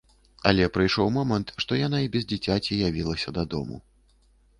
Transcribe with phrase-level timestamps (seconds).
[0.51, 3.77] Але прыйшоў момант, што яна і без дзіцяці явілася дадому.